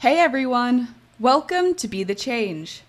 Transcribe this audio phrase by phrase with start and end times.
[0.00, 0.94] Hey everyone!
[1.18, 2.82] Welcome to Be the Change.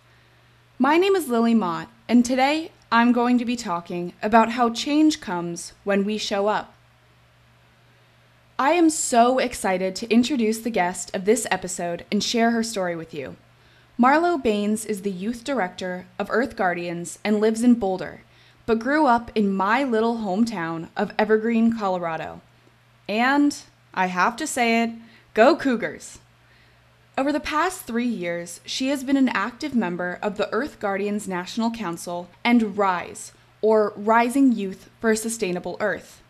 [0.78, 5.22] My name is Lily Mott, and today I'm going to be talking about how change
[5.22, 6.74] comes when we show up.
[8.58, 12.98] I am so excited to introduce the guest of this episode and share her story
[12.98, 13.38] with you.
[14.00, 18.22] Marlo Baines is the youth director of Earth Guardians and lives in Boulder,
[18.66, 22.40] but grew up in my little hometown of Evergreen, Colorado.
[23.10, 23.58] And
[23.94, 24.92] I have to say it
[25.34, 26.20] go Cougars!
[27.18, 31.28] Over the past three years, she has been an active member of the Earth Guardians
[31.28, 36.24] National Council and RISE, or Rising Youth for a Sustainable Earth.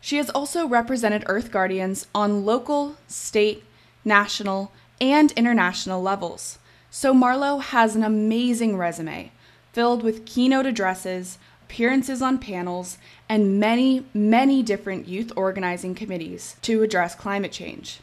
[0.00, 3.62] She has also represented Earth Guardians on local, state,
[4.04, 6.58] national, and international levels.
[6.96, 9.32] So Marlo has an amazing resume
[9.72, 16.84] filled with keynote addresses, appearances on panels, and many, many different youth organizing committees to
[16.84, 17.98] address climate change.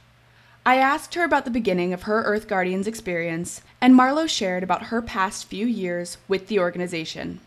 [0.66, 4.88] I asked her about the beginning of her Earth Guardians experience, and Marlo shared about
[4.88, 7.40] her past few years with the organization.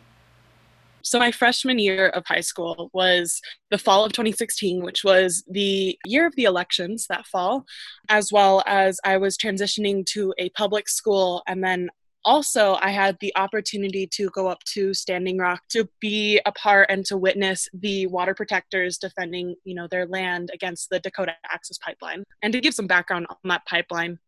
[1.05, 5.99] So, my freshman year of high school was the fall of 2016, which was the
[6.07, 7.67] year of the elections that fall,
[8.09, 11.91] as well as I was transitioning to a public school and then
[12.25, 16.87] also i had the opportunity to go up to standing rock to be a part
[16.91, 21.79] and to witness the water protectors defending you know their land against the dakota access
[21.79, 22.25] pipeline.
[22.43, 24.19] And to give some background on that pipeline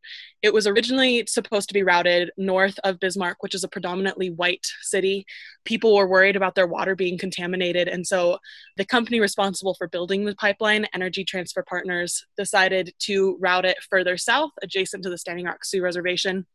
[0.42, 4.66] it was originally supposed to be routed north of bismarck which is a predominantly white
[4.83, 5.25] city.
[5.64, 8.38] People were worried about their water being contaminated and so
[8.77, 14.16] the company responsible for building the pipeline energy transfer partners decided to route it further
[14.16, 16.47] south adjacent to the standing rock sioux reservation.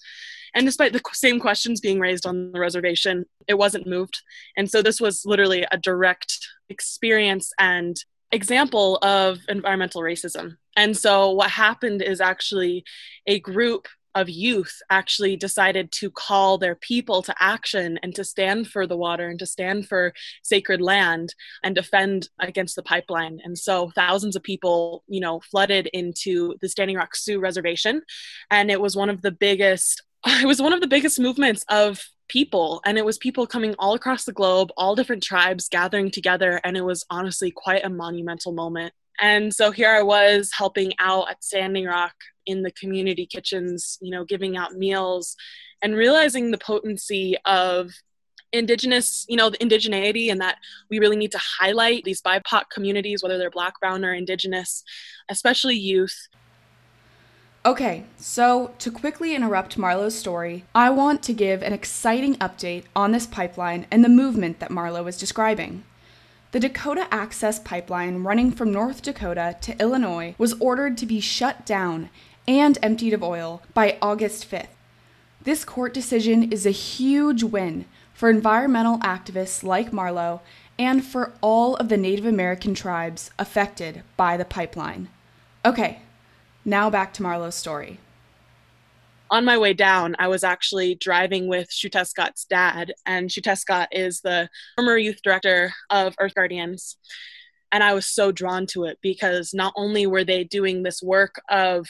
[0.53, 0.99] And despite the
[1.31, 4.21] same questions being raised on the reservation, it wasn't moved.
[4.57, 6.37] And so this was literally a direct
[6.67, 7.95] experience and
[8.33, 10.57] example of environmental racism.
[10.75, 12.83] And so what happened is actually
[13.27, 18.67] a group of youth actually decided to call their people to action and to stand
[18.67, 21.33] for the water and to stand for sacred land
[21.63, 23.39] and defend against the pipeline.
[23.45, 28.01] And so thousands of people, you know, flooded into the Standing Rock Sioux Reservation.
[28.49, 30.03] And it was one of the biggest
[30.41, 33.93] it was one of the biggest movements of people and it was people coming all
[33.93, 38.53] across the globe all different tribes gathering together and it was honestly quite a monumental
[38.53, 38.93] moment.
[39.19, 42.15] And so here i was helping out at standing rock
[42.45, 45.35] in the community kitchens you know giving out meals
[45.81, 47.91] and realizing the potency of
[48.53, 50.57] indigenous you know the indigeneity and that
[50.89, 54.83] we really need to highlight these bipoc communities whether they're black brown or indigenous
[55.29, 56.27] especially youth
[57.63, 63.11] Okay, so to quickly interrupt Marlo's story, I want to give an exciting update on
[63.11, 65.83] this pipeline and the movement that Marlo is describing.
[66.53, 71.63] The Dakota Access Pipeline running from North Dakota to Illinois was ordered to be shut
[71.63, 72.09] down
[72.47, 74.73] and emptied of oil by August 5th.
[75.43, 80.39] This court decision is a huge win for environmental activists like Marlo
[80.79, 85.09] and for all of the Native American tribes affected by the pipeline.
[85.63, 85.99] Okay,
[86.65, 87.99] now back to Marlo's story.
[89.29, 94.49] On my way down, I was actually driving with Xiuhtezcatl's dad, and Xiuhtezcatl is the
[94.75, 96.97] former youth director of Earth Guardians.
[97.71, 101.41] And I was so drawn to it because not only were they doing this work
[101.49, 101.87] of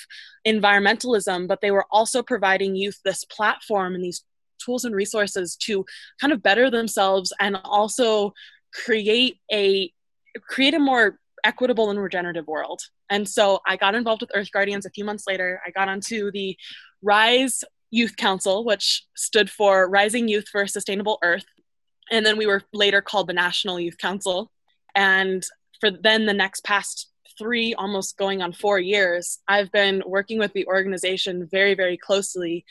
[0.48, 4.24] environmentalism, but they were also providing youth this platform and these
[4.64, 5.84] tools and resources to
[6.20, 8.34] kind of better themselves and also
[8.72, 9.92] create a
[10.48, 12.82] create a more equitable and regenerative world.
[13.10, 15.62] And so I got involved with Earth Guardians a few months later.
[15.66, 16.58] I got onto the
[17.02, 21.46] RISE Youth Council, which stood for Rising Youth for a Sustainable Earth.
[22.10, 24.52] And then we were later called the National Youth Council.
[24.96, 25.44] And
[25.80, 30.54] for then the next past three, almost going on four years, I've been working with
[30.54, 32.66] the organization very, very closely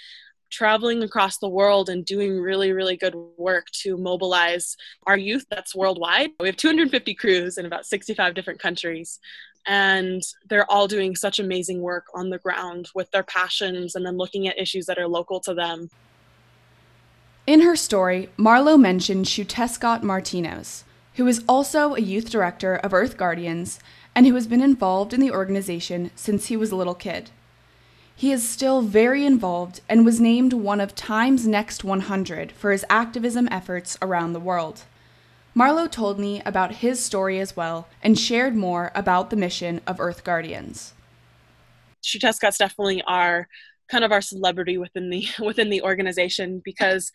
[0.50, 4.76] traveling across the world and doing really, really good work to mobilize
[5.06, 6.30] our youth that's worldwide.
[6.40, 9.20] We have 250 crews in about 65 different countries,
[9.66, 14.16] and they're all doing such amazing work on the ground with their passions and then
[14.16, 15.90] looking at issues that are local to them.
[17.46, 23.16] In her story, Marlo mentioned Xiuhtezcatl Martinez, who is also a youth director of Earth
[23.16, 23.80] Guardians
[24.14, 27.30] and who has been involved in the organization since he was a little kid.
[28.20, 32.84] He is still very involved and was named one of Time's Next 100 for his
[32.90, 34.82] activism efforts around the world.
[35.56, 39.98] Marlo told me about his story as well and shared more about the mission of
[39.98, 40.92] Earth Guardians.
[42.04, 43.48] Xiuhtezcatl's definitely are
[43.90, 47.10] kind of our celebrity within the within the organization because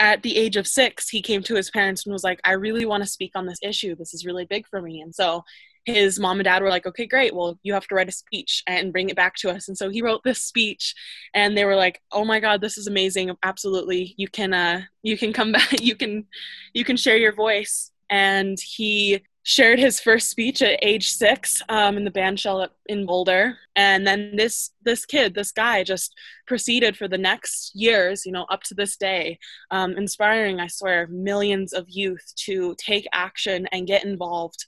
[0.00, 2.86] at the age of six, he came to his parents and was like, I really
[2.86, 3.94] want to speak on this issue.
[3.94, 5.00] This is really big for me.
[5.00, 5.44] And so
[5.84, 7.34] his mom and dad were like, okay, great.
[7.34, 9.68] Well, you have to write a speech and bring it back to us.
[9.68, 10.94] And so he wrote this speech
[11.34, 13.30] and they were like, oh my God, this is amazing.
[13.42, 14.14] Absolutely.
[14.16, 15.80] You can, uh, you can come back.
[15.80, 16.26] You can,
[16.72, 17.90] you can share your voice.
[18.10, 23.06] And he shared his first speech at age six um, in the band shell in
[23.06, 26.14] Boulder, and then this this kid, this guy, just
[26.46, 29.38] proceeded for the next years, you know, up to this day,
[29.70, 34.64] um, inspiring, I swear, millions of youth to take action and get involved.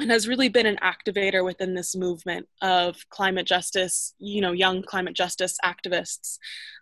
[0.00, 4.82] And has really been an activator within this movement of climate justice, you know, young
[4.82, 6.38] climate justice activists.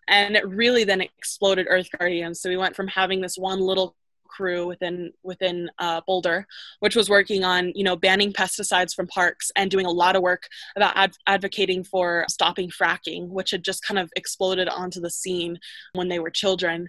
[0.07, 2.41] And it really then exploded Earth Guardians.
[2.41, 3.97] So we went from having this one little
[4.37, 6.47] crew within within uh, Boulder,
[6.81, 10.23] which was working on you know banning pesticides from parks and doing a lot of
[10.23, 15.11] work about ad- advocating for stopping fracking, which had just kind of exploded onto the
[15.11, 15.59] scene
[15.95, 16.89] when they were children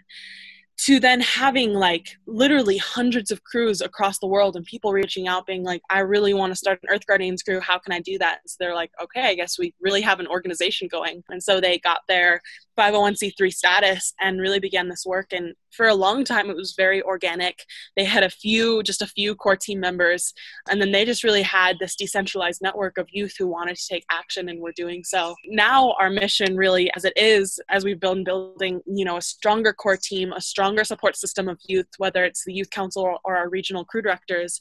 [0.78, 5.46] to then having like literally hundreds of crews across the world and people reaching out
[5.48, 7.60] being like i really want to start an earth guardians crew.
[7.60, 8.40] How can i do that?
[8.44, 11.24] And so they're like okay i guess we really have an organization going.
[11.30, 12.42] And so they got their
[12.78, 15.28] 501c3 status and really began this work.
[15.32, 17.64] And for a long time it was very organic.
[17.96, 20.34] They had a few just a few core team members
[20.70, 24.06] and then they just really had this decentralized network of youth who wanted to take
[24.12, 25.36] action and were doing so.
[25.48, 29.74] Now our mission really as it is as we've been building you know a stronger
[29.74, 33.50] core team a stronger support system of youth whether it's the youth council or our
[33.50, 34.60] regional crew directors.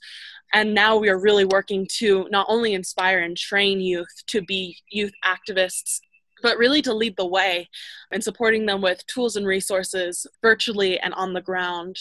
[0.52, 4.76] And now we are really working to not only inspire and train youth to be
[4.90, 6.00] youth activists
[6.42, 7.68] but really to lead the way
[8.10, 11.98] and supporting them with tools and resources virtually and on the ground.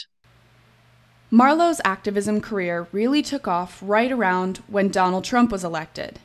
[1.32, 6.20] Marlo's activism career really took off right around when Donald Trump was elected.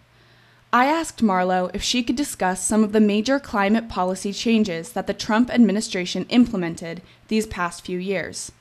[0.73, 5.09] I asked Marlo if she could discuss some of the major climate policy changes that
[5.09, 8.53] the Trump administration implemented these past few years.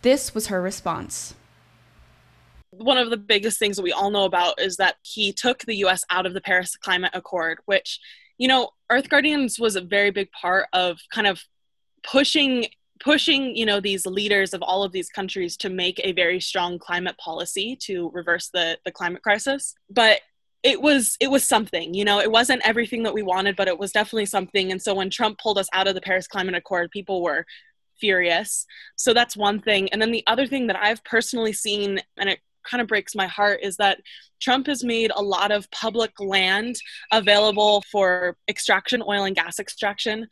[0.00, 1.34] This was her response.
[2.70, 5.76] One of the biggest things that we all know about is that he took the
[5.84, 8.00] US out of the Paris Climate Accord, which
[8.40, 11.44] you know, Earth Guardians was a very big part of kind of
[12.02, 12.66] pushing
[12.98, 16.78] pushing you know these leaders of all of these countries to make a very strong
[16.78, 19.74] climate policy to reverse the the climate crisis.
[19.90, 20.20] But
[20.62, 23.78] it was it was something you know it wasn't everything that we wanted but it
[23.78, 24.72] was definitely something.
[24.72, 27.44] And so when trump pulled us out of the paris climate accord people were
[27.98, 28.64] furious.
[28.96, 29.90] So that's one thing.
[29.90, 33.26] And then the other thing that i've personally seen and it kind of breaks my
[33.26, 34.00] heart is that
[34.40, 36.76] Trump has made a lot of public land
[37.12, 40.26] available for extraction, oil and gas extraction,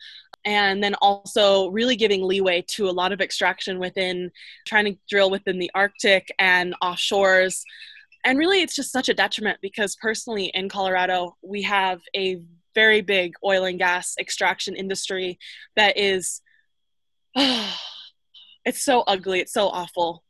[0.45, 4.31] and then also really giving leeway to a lot of extraction within
[4.67, 7.63] trying to drill within the Arctic and offshores.
[8.25, 12.41] And really, it's just such a detriment because personally in Colorado, we have a
[12.75, 15.39] very big oil and gas extraction industry
[15.77, 16.41] that is.
[17.37, 17.77] Oh,
[18.65, 19.41] it's so ugly.
[19.41, 20.25] It's so awful.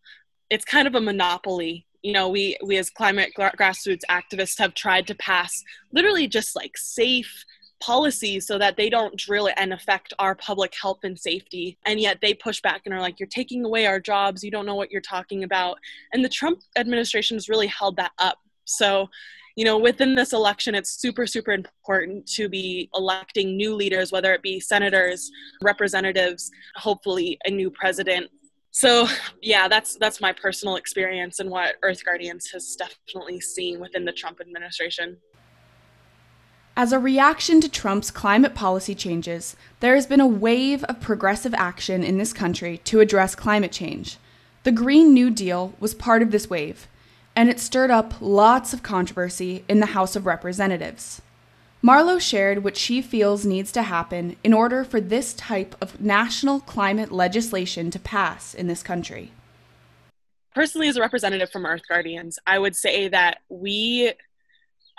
[0.48, 5.06] It's kind of a monopoly you know we we as climate grassroots activists have tried
[5.06, 5.62] to pass
[5.92, 7.44] literally just like safe
[7.80, 11.78] policies so that they don't drill and affect our public health and safety.
[11.86, 14.42] And yet they push back and are like you're taking away our jobs.
[14.42, 15.78] You don't know what you're talking about.
[16.12, 18.38] And the trump administration has really held that up.
[18.64, 19.08] So
[19.56, 24.32] you know within this election it's super super important to be electing new leaders whether
[24.32, 25.32] it be senators
[25.62, 28.30] representatives hopefully a new president
[28.78, 29.08] so
[29.42, 34.12] yeah that's that's my personal experience and what earth guardians has definitely seen within the
[34.12, 35.16] trump administration
[36.76, 41.52] as a reaction to Trump's climate policy changes, there has been a wave of progressive
[41.54, 44.16] action in this country to address climate change.
[44.62, 46.86] The Green New Deal was part of this wave,
[47.34, 51.20] and it stirred up lots of controversy in the House of Representatives.
[51.82, 56.60] Marlo shared what she feels needs to happen in order for this type of national
[56.60, 59.30] climate legislation to pass in this country.
[60.54, 64.12] Personally, as a representative from Earth Guardians, I would say that we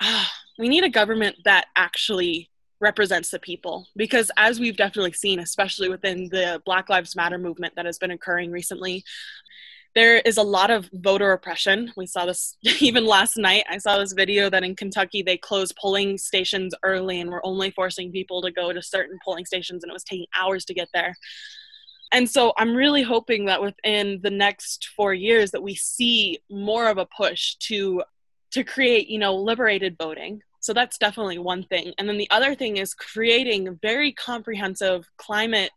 [0.02, 0.26] uh,
[0.58, 2.50] we need a government that actually
[2.82, 7.76] represents the people because as we've definitely seen especially within the black lives matter movement
[7.76, 9.04] that has been occurring recently
[9.96, 11.92] there is a lot of voter oppression.
[11.98, 13.66] We saw this even last night.
[13.70, 17.72] I saw this video that in Kentucky they closed polling stations early and were only
[17.72, 20.90] forcing people to go to certain polling stations and it was taking hours to get
[20.94, 21.16] there.
[22.12, 26.88] And so I'm really hoping that within the next 4 years that we see more
[26.90, 28.04] of a push to
[28.52, 30.42] to create, you know, liberated voting.
[30.60, 31.94] So that's definitely one thing.
[31.98, 35.72] And then the other thing is creating very comprehensive climate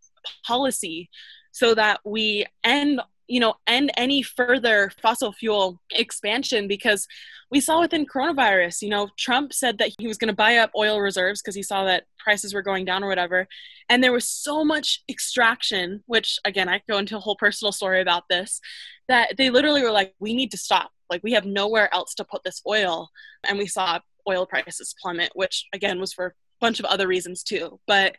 [0.47, 1.11] policy
[1.53, 3.01] so that we end
[3.33, 7.09] you know, end any further fossil fuel expansion because
[7.51, 10.71] we saw within coronavirus, you know, Trump said that he was going to buy up
[10.77, 13.49] oil reserves because he saw that prices were going down or whatever.
[13.89, 18.03] And there was so much extraction, which again, I go into a whole personal story
[18.03, 18.61] about this,
[19.09, 20.91] that they literally were like, we need to stop.
[21.09, 23.09] Like, we have nowhere else to put this oil.
[23.49, 27.43] And we saw oil prices plummet, which again was for a bunch of other reasons
[27.43, 27.81] too.
[27.87, 28.15] But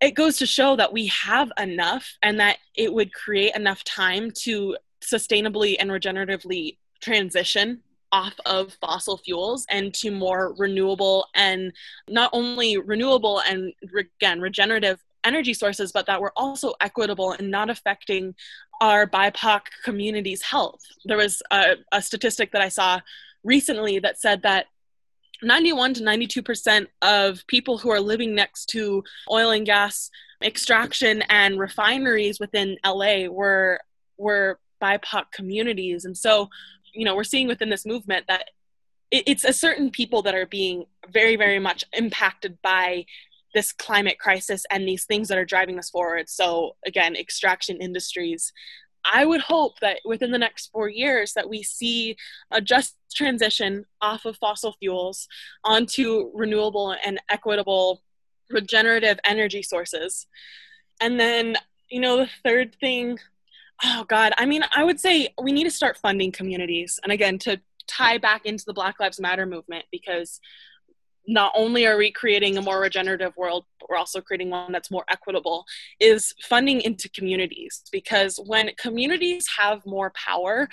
[0.00, 4.30] it goes to show that we have enough and that it would create enough time
[4.42, 7.80] to sustainably and regeneratively transition
[8.12, 11.72] off of fossil fuels and to more renewable and
[12.08, 17.70] not only renewable and again regenerative energy sources but that we're also equitable and not
[17.70, 18.34] affecting
[18.80, 20.80] our bipoc community's health.
[21.04, 23.00] There was a, a statistic that i saw
[23.42, 24.66] recently that said that
[25.44, 30.10] 91 to 92% of people who are living next to oil and gas
[30.42, 33.80] extraction and refineries within LA were
[34.16, 36.04] were BIPOC communities.
[36.04, 36.48] And so,
[36.92, 38.50] you know, we're seeing within this movement that
[39.10, 43.06] it, it's a certain people that are being very, very much impacted by
[43.54, 46.28] this climate crisis and these things that are driving us forward.
[46.28, 48.52] So again, extraction industries
[49.12, 52.16] I would hope that within the next four years that we see
[52.50, 55.28] a just transition off of fossil fuels
[55.62, 58.02] onto renewable and equitable
[58.50, 60.26] regenerative energy sources.
[61.00, 61.56] And then,
[61.88, 63.18] you know, the third thing,
[63.84, 66.98] oh God, I mean, I would say we need to start funding communities.
[67.02, 70.40] And again, to tie back into the Black Lives Matter movement, because
[71.26, 74.90] not only are we creating a more regenerative world, but we're also creating one that's
[74.90, 75.64] more equitable,
[76.00, 77.82] is funding into communities.
[77.92, 80.68] Because when communities have more power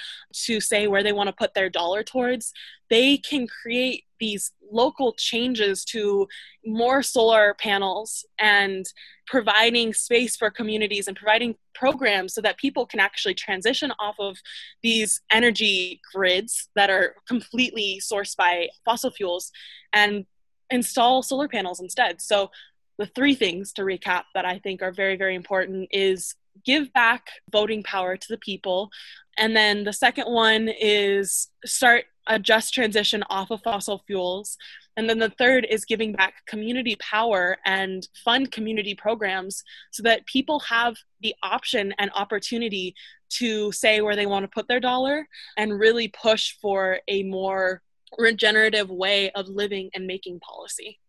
[0.45, 2.53] to say where they want to put their dollar towards,
[2.89, 6.27] they can create these local changes to
[6.65, 8.85] more solar panels and
[9.25, 14.37] providing space for communities and providing programs so that people can actually transition off of
[14.83, 19.51] these energy grids that are completely sourced by fossil fuels
[19.93, 20.25] and
[20.71, 22.21] install solar panels instead.
[22.21, 22.49] So
[22.97, 26.35] the three things to recap that I think are very, very important is
[26.65, 28.89] give back voting power to the people.
[29.37, 34.57] And then the second one is start a just transition off of fossil fuels.
[34.97, 40.25] And then the third is giving back community power and fund community programs so that
[40.25, 42.93] people have the option and opportunity
[43.29, 47.81] to say where they want to put their dollar and really push for a more
[48.17, 50.99] regenerative way of living and making policy.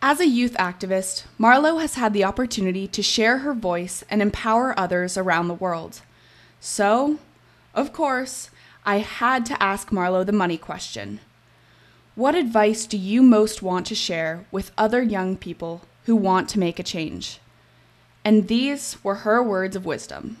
[0.00, 4.78] As a youth activist, Marlo has had the opportunity to share her voice and empower
[4.78, 6.02] others around the world.
[6.60, 7.18] So,
[7.74, 8.50] of course,
[8.84, 11.20] I had to ask Marlo the money question.
[12.14, 16.58] What advice do you most want to share with other young people who want to
[16.58, 17.40] make a change?
[18.24, 20.38] And these were her words of wisdom.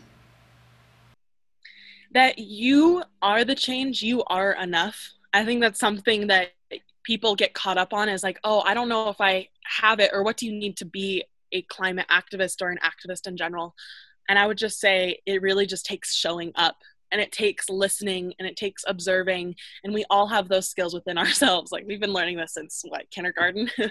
[2.12, 5.12] That you are the change, you are enough.
[5.32, 6.52] I think that's something that
[7.04, 10.10] people get caught up on is like, oh, I don't know if I have it,
[10.12, 13.74] or what do you need to be a climate activist or an activist in general?
[14.28, 16.76] And I would just say it really just takes showing up
[17.10, 19.54] and it takes listening and it takes observing.
[19.82, 21.72] And we all have those skills within ourselves.
[21.72, 23.70] Like we've been learning this since what kindergarten?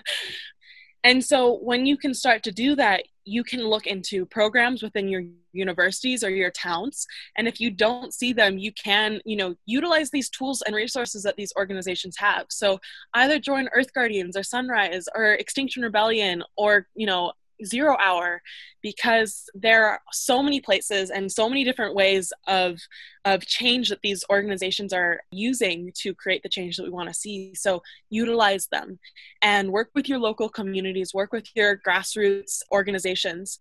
[1.04, 5.10] And so when you can start to do that, you can look into programs within
[5.10, 7.06] your universities or your towns.
[7.36, 11.24] And if you don't see them, you can, you know, utilize these tools and resources
[11.24, 12.46] that these organizations have.
[12.50, 12.80] So
[13.14, 17.34] either join Earth Guardians or Sunrise or Extinction Rebellion or, you know,
[17.66, 18.42] zero hour
[18.82, 22.80] because there are so many places and so many different ways of
[23.26, 27.14] of change that these organizations are using to create the change that we want to
[27.14, 27.54] see.
[27.56, 29.00] So utilize them
[29.42, 33.60] and work with your local communities work with your grassroots organizations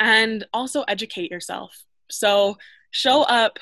[0.00, 1.84] and also educate yourself.
[2.10, 2.58] So
[2.90, 3.58] show up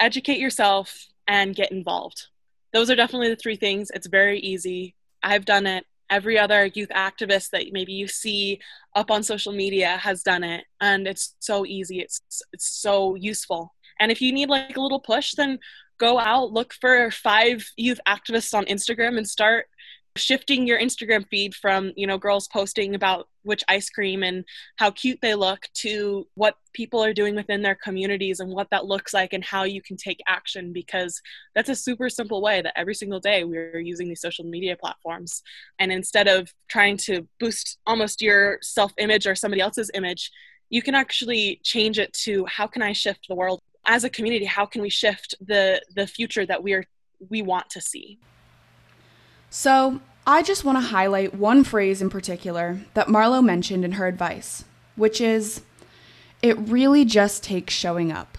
[0.00, 2.26] educate yourself and get involved.
[2.72, 3.90] Those are definitely the three things.
[3.90, 4.94] It's very easy.
[5.22, 8.60] I've done it every other youth activist that maybe you see
[8.94, 10.64] up on social media has done it.
[10.80, 12.00] And it's so easy.
[12.00, 12.20] It's
[12.52, 13.74] it's so useful.
[14.00, 15.58] And if you need like a little push then
[15.98, 19.66] go out look for five youth activists on instagram and start
[20.18, 24.44] shifting your Instagram feed from, you know, girls posting about which ice cream and
[24.76, 28.84] how cute they look to what people are doing within their communities and what that
[28.84, 31.20] looks like and how you can take action because
[31.54, 35.42] that's a super simple way that every single day we're using these social media platforms.
[35.78, 40.30] And instead of trying to boost almost your self image or somebody else's image,
[40.68, 44.44] you can actually change it to how can I shift the world as a community?
[44.44, 46.84] How can we shift the the future that we are
[47.30, 48.18] we want to see?
[49.50, 54.06] So, I just want to highlight one phrase in particular that Marlo mentioned in her
[54.06, 54.64] advice,
[54.94, 55.62] which is
[56.42, 58.38] It really just takes showing up.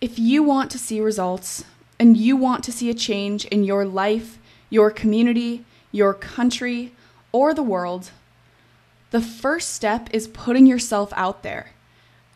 [0.00, 1.64] If you want to see results
[1.98, 4.38] and you want to see a change in your life,
[4.70, 6.92] your community, your country,
[7.32, 8.10] or the world,
[9.10, 11.72] the first step is putting yourself out there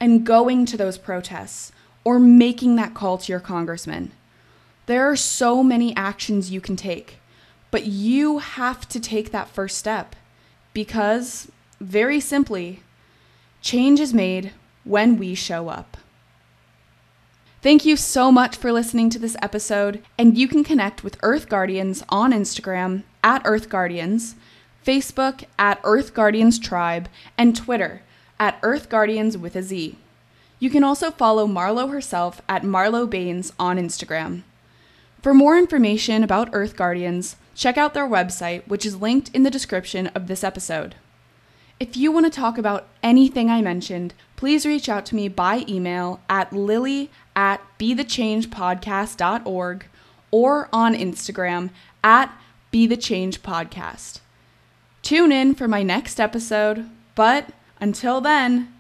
[0.01, 4.13] and going to those protests or making that call to your congressman.
[4.87, 7.19] There are so many actions you can take,
[7.77, 10.17] but you have to take that first step
[10.73, 12.81] because, very simply,
[13.61, 14.51] change is made
[14.85, 15.99] when we show up.
[17.61, 21.51] Thank you so much for listening to this episode, and you can connect with Earth
[21.51, 24.37] Guardians on Instagram at Earth Guardians,
[24.83, 28.01] Facebook at Earth Guardians Tribe, and Twitter
[28.41, 29.99] at Earth Guardians with a Z.
[30.59, 34.45] You can also follow Marlo herself at Marlo Baines on Instagram.
[35.27, 39.51] For more information about Earth Guardians, check out their website, which is linked in the
[39.51, 40.95] description of this episode.
[41.81, 45.65] If you want to talk about anything I mentioned, please reach out to me by
[45.69, 49.87] email at lily at bethechangepodcast.org
[50.31, 51.71] or on Instagram
[52.05, 52.33] at
[52.73, 54.21] bethechangepodcast.
[55.03, 57.49] Tune in for my next episode, but
[57.81, 58.73] until then,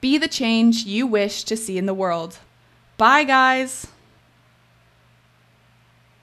[0.00, 2.38] be the change you wish to see in the world.
[2.98, 3.88] Bye, guys!